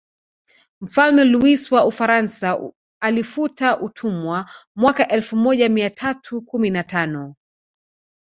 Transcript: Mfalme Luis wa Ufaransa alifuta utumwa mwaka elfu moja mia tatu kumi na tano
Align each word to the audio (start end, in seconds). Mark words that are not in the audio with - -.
Mfalme 0.81 1.23
Luis 1.23 1.71
wa 1.71 1.85
Ufaransa 1.85 2.59
alifuta 2.99 3.79
utumwa 3.79 4.49
mwaka 4.75 5.07
elfu 5.07 5.35
moja 5.37 5.69
mia 5.69 5.89
tatu 5.89 6.41
kumi 6.41 6.69
na 6.69 6.83
tano 6.83 7.35